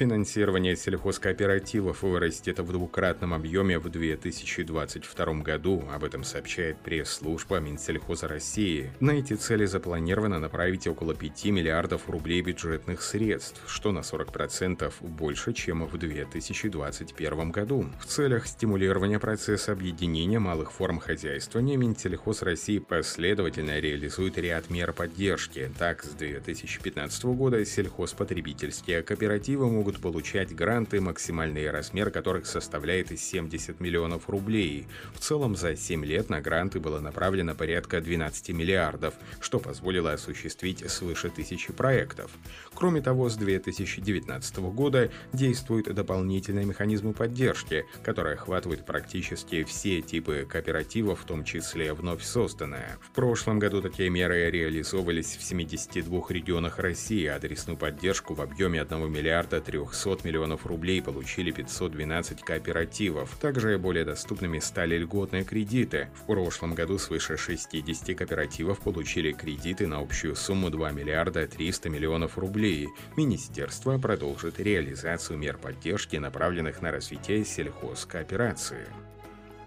[0.00, 5.84] Финансирование сельхозкооперативов вырастет в двукратном объеме в 2022 году.
[5.92, 8.90] Об этом сообщает пресс-служба Минсельхоза России.
[9.00, 15.52] На эти цели запланировано направить около 5 миллиардов рублей бюджетных средств, что на 40% больше,
[15.52, 17.84] чем в 2021 году.
[18.00, 25.70] В целях стимулирования процесса объединения малых форм хозяйствования Минсельхоз России последовательно реализует ряд мер поддержки.
[25.78, 33.80] Так, с 2015 года сельхозпотребительские кооперативы могут могут получать гранты, максимальный размер которых составляет 70
[33.80, 34.86] миллионов рублей.
[35.12, 40.88] В целом за 7 лет на гранты было направлено порядка 12 миллиардов, что позволило осуществить
[40.88, 42.30] свыше тысячи проектов.
[42.72, 51.22] Кроме того, с 2019 года действуют дополнительные механизмы поддержки, которые охватывают практически все типы кооперативов,
[51.22, 52.96] в том числе вновь созданные.
[53.02, 59.10] В прошлом году такие меры реализовывались в 72 регионах России, адресную поддержку в объеме 1
[59.10, 63.36] миллиарда 3 300 миллионов рублей получили 512 кооперативов.
[63.40, 66.08] Также более доступными стали льготные кредиты.
[66.14, 72.38] В прошлом году свыше 60 кооперативов получили кредиты на общую сумму 2 миллиарда 300 миллионов
[72.38, 72.88] рублей.
[73.16, 78.86] Министерство продолжит реализацию мер поддержки, направленных на развитие сельхозкооперации.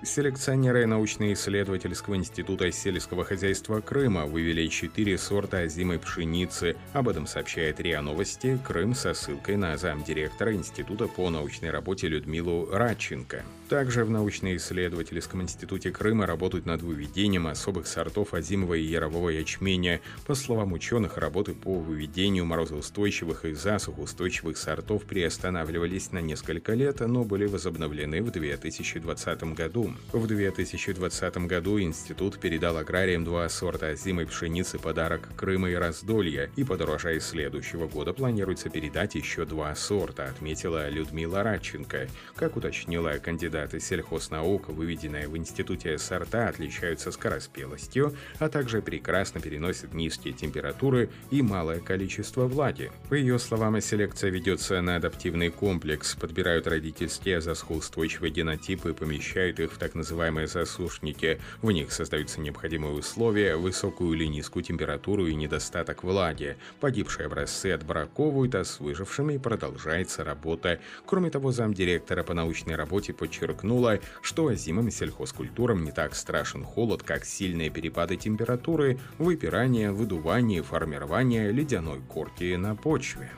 [0.03, 6.75] Селекционеры научно-исследовательского института сельского хозяйства Крыма вывели четыре сорта озимой пшеницы.
[6.91, 12.69] Об этом сообщает РИА Новости Крым со ссылкой на замдиректора Института по научной работе Людмилу
[12.69, 13.43] Радченко.
[13.69, 20.01] Также в научно-исследовательском институте Крыма работают над выведением особых сортов озимого и ярового ячменя.
[20.27, 27.23] По словам ученых, работы по выведению морозоустойчивых и засухоустойчивых сортов приостанавливались на несколько лет, но
[27.23, 29.92] были возобновлены в 2020 году.
[30.11, 36.63] В 2020 году институт передал аграриям два сорта озимой пшеницы подарок Крыма и Раздолья, и
[36.63, 42.07] под урожай следующего года планируется передать еще два сорта, отметила Людмила Радченко.
[42.35, 50.33] Как уточнила кандидаты сельхознаук, выведенные в институте сорта отличаются скороспелостью, а также прекрасно переносят низкие
[50.33, 52.91] температуры и малое количество влаги.
[53.09, 59.73] По ее словам, селекция ведется на адаптивный комплекс, подбирают родительские засухоустойчивые генотипы и помещают их
[59.73, 61.41] в так называемые засушники.
[61.61, 66.55] В них создаются необходимые условия, высокую или низкую температуру и недостаток влаги.
[66.79, 70.79] Погибшие образцы отбраковывают, а с выжившими продолжается работа.
[71.05, 77.25] Кроме того, замдиректора по научной работе подчеркнула, что озимым сельхозкультурам не так страшен холод, как
[77.25, 83.29] сильные перепады температуры, выпирание, выдувание, формирование ледяной корки на почве.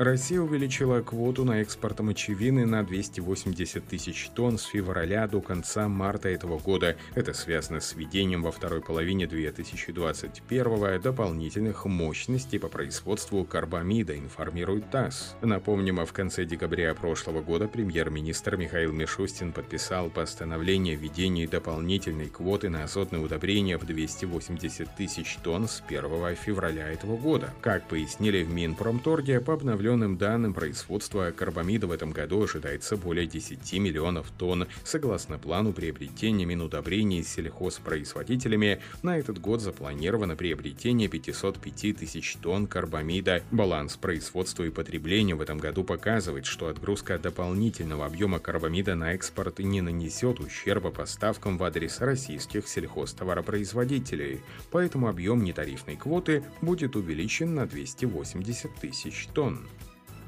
[0.00, 6.30] Россия увеличила квоту на экспорт мочевины на 280 тысяч тонн с февраля до конца марта
[6.30, 6.96] этого года.
[7.14, 15.36] Это связано с введением во второй половине 2021 дополнительных мощностей по производству карбамида, информирует ТАСС.
[15.42, 22.70] Напомним, в конце декабря прошлого года премьер-министр Михаил Мишустин подписал постановление о введении дополнительной квоты
[22.70, 27.52] на азотные удобрения в 280 тысяч тонн с 1 февраля этого года.
[27.60, 33.26] Как пояснили в Минпромторге, по обновлению определенным данным, производство карбамида в этом году ожидается более
[33.26, 34.68] 10 миллионов тонн.
[34.84, 43.42] Согласно плану приобретения минудобрений сельхозпроизводителями, на этот год запланировано приобретение 505 тысяч тонн карбамида.
[43.50, 49.58] Баланс производства и потребления в этом году показывает, что отгрузка дополнительного объема карбамида на экспорт
[49.58, 54.40] не нанесет ущерба поставкам в адрес российских сельхозтоваропроизводителей.
[54.70, 59.66] Поэтому объем нетарифной квоты будет увеличен на 280 тысяч тонн.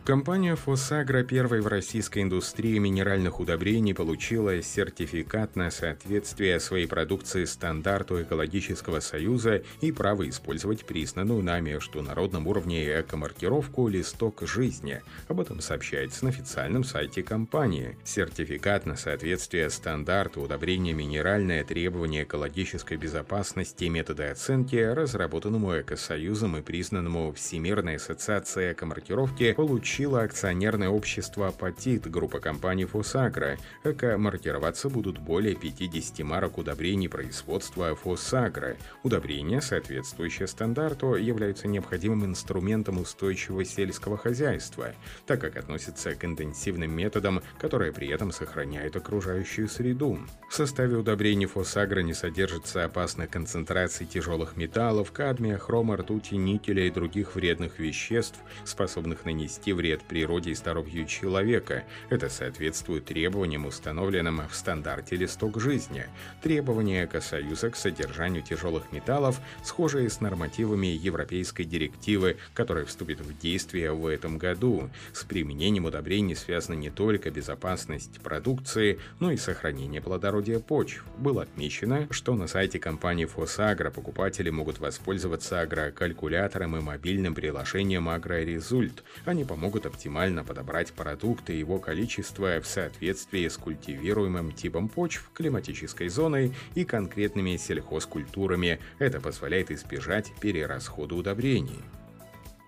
[0.04, 8.20] Компания «Фосагро» первой в российской индустрии минеральных удобрений получила сертификат на соответствие своей продукции стандарту
[8.20, 15.02] Экологического союза и право использовать признанную на международном уровне эко-маркировку «Листок жизни».
[15.28, 17.96] Об этом сообщается на официальном сайте компании.
[18.02, 26.60] Сертификат на соответствие стандарту удобрения минеральное требование экологической безопасности и методы оценки, разработанному Экосоюзом и
[26.60, 33.58] признанному Всемирной ассоциацией эко-маркировки, получили получило акционерное общество «Апатит» группа компаний «Фосагро».
[33.84, 38.78] Эко-маркироваться будут более 50 марок удобрений производства «Фосагро».
[39.02, 44.94] Удобрения, соответствующие стандарту, являются необходимым инструментом устойчивого сельского хозяйства,
[45.26, 50.18] так как относятся к интенсивным методам, которые при этом сохраняют окружающую среду.
[50.48, 56.90] В составе удобрений фосагро не содержится опасных концентраций тяжелых металлов, кадмия, хрома, ртути, никеля и
[56.90, 61.84] других вредных веществ, способных нанести вред природе и здоровью человека.
[62.08, 66.06] Это соответствует требованиям, установленным в стандарте «Листок жизни».
[66.42, 73.92] Требования Экосоюза к содержанию тяжелых металлов схожие с нормативами Европейской директивы, которая вступит в действие
[73.92, 74.90] в этом году.
[75.12, 81.04] С применением удобрений связана не только безопасность продукции, но и сохранение плодородия почв.
[81.18, 89.02] Было отмечено, что на сайте компании «Фосагро» покупатели могут воспользоваться агрокалькулятором и мобильным приложением «Агрорезульт».
[89.24, 96.08] Они помогут оптимально подобрать продукты и его количество в соответствии с культивируемым типом почв, климатической
[96.08, 98.78] зоной и конкретными сельхозкультурами.
[98.98, 101.82] Это позволяет избежать перерасхода удобрений.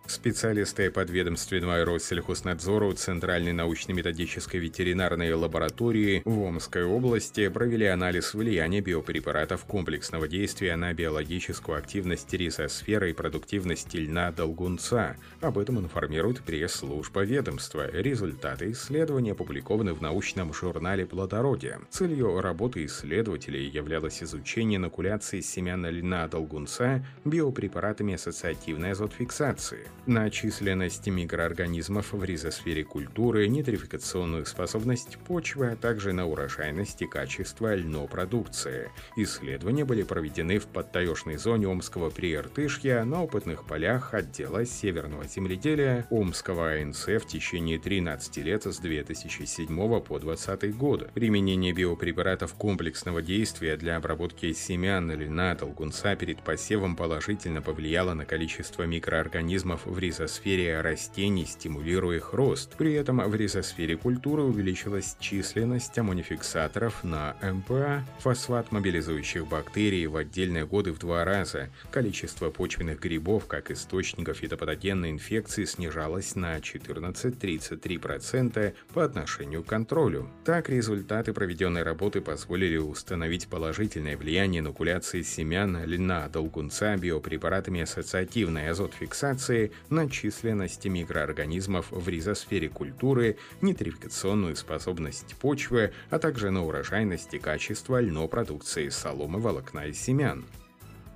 [0.06, 10.28] Специалисты подведомственного Россельхознадзору Центральной научно-методической ветеринарной лаборатории в Омской области провели анализ влияния биопрепаратов комплексного
[10.28, 15.16] действия на биологическую активность ризосферы и продуктивность льна долгунца.
[15.40, 17.90] Об этом информирует пресс-служба ведомства.
[17.90, 21.80] Результаты исследования опубликованы в научном журнале «Плодородие».
[21.88, 32.12] Целью работы исследователей являлось изучение инокуляции семян льна долгунца биопрепаратами ассоциативной азотфиксации на численность микроорганизмов
[32.12, 38.90] в ризосфере культуры, нитрификационную способность почвы, а также на урожайность и качество льнопродукции.
[39.16, 46.72] Исследования были проведены в подтаешной зоне Омского прииртышья на опытных полях отдела северного земледелия Омского
[46.72, 49.66] АНС в течение 13 лет с 2007
[50.00, 51.10] по 2020 год.
[51.14, 58.82] Применение биопрепаратов комплексного действия для обработки семян льна толкунца перед посевом положительно повлияло на количество
[58.82, 62.76] микроорганизмов в ризосфере растений, стимулируя их рост.
[62.76, 70.66] При этом в ризосфере культуры увеличилась численность аммонификсаторов на МПА, фосфат мобилизующих бактерий в отдельные
[70.66, 71.70] годы в два раза.
[71.90, 80.28] Количество почвенных грибов как источников фитопатогенной инфекции снижалось на 14-33% по отношению к контролю.
[80.44, 89.72] Так, результаты проведенной работы позволили установить положительное влияние инокуляции семян льна долгунца биопрепаратами ассоциативной азотфиксации
[89.90, 98.00] на численность микроорганизмов в ризосфере культуры, нитрификационную способность почвы, а также на урожайность и качество
[98.00, 100.44] льнопродукции соломы, волокна и семян.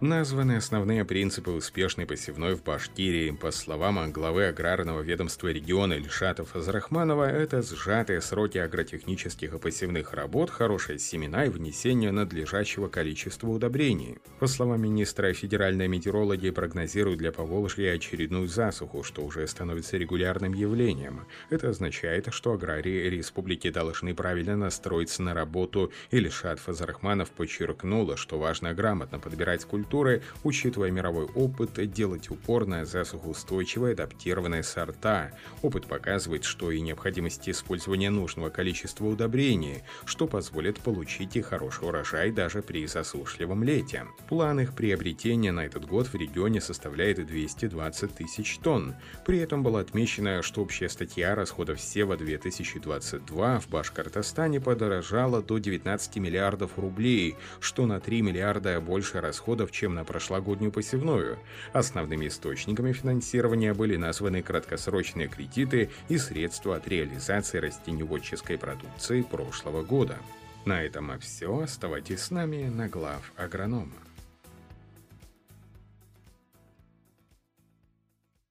[0.00, 3.32] Названы основные принципы успешной посевной в Башкирии.
[3.32, 10.50] По словам главы аграрного ведомства региона Ильшатов Азрахманова, это сжатые сроки агротехнических и посевных работ,
[10.50, 14.18] хорошие семена и внесение надлежащего количества удобрений.
[14.38, 21.26] По словам министра, федеральные метеорологи прогнозируют для Поволжья очередную засуху, что уже становится регулярным явлением.
[21.50, 25.90] Это означает, что аграрии республики должны правильно настроиться на работу.
[26.12, 32.84] Ильшат Фазрахманов подчеркнула, что важно грамотно подбирать культуру культуры, учитывая мировой опыт, делать упор на
[32.84, 35.32] засухоустойчивые адаптированные сорта.
[35.62, 42.30] Опыт показывает, что и необходимость использования нужного количества удобрений, что позволит получить и хороший урожай
[42.30, 44.04] даже при засушливом лете.
[44.28, 48.94] План их приобретения на этот год в регионе составляет 220 тысяч тонн.
[49.24, 56.16] При этом было отмечено, что общая статья расходов сева 2022 в Башкортостане подорожала до 19
[56.16, 61.38] миллиардов рублей, что на 3 миллиарда больше расходов, чем на прошлогоднюю посевную.
[61.72, 70.16] Основными источниками финансирования были названы краткосрочные кредиты и средства от реализации растеневодческой продукции прошлого года.
[70.64, 71.60] На этом все.
[71.60, 74.07] Оставайтесь с нами на глав агронома.